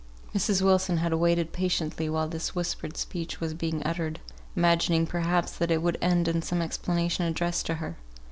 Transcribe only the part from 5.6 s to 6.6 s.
it would end in some